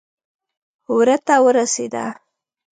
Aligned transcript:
وره 0.95 1.17
ته 1.25 1.35
ورسېده. 1.45 2.05